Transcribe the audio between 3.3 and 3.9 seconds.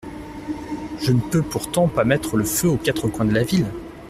la ville…